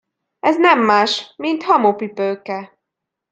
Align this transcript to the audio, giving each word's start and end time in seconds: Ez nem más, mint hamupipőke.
Ez 0.39 0.57
nem 0.57 0.79
más, 0.81 1.33
mint 1.37 1.63
hamupipőke. 1.63 2.79